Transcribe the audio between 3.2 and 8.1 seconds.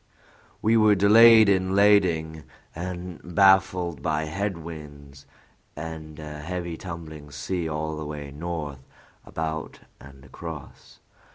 baffled by head winds and a heavy tumbling sea all the